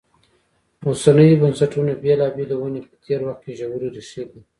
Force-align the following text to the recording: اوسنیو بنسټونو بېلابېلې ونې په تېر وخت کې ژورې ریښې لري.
اوسنیو 0.87 1.39
بنسټونو 1.41 1.93
بېلابېلې 2.03 2.55
ونې 2.57 2.81
په 2.87 2.95
تېر 3.03 3.19
وخت 3.27 3.41
کې 3.45 3.57
ژورې 3.59 3.87
ریښې 3.95 4.21
لري. 4.27 4.41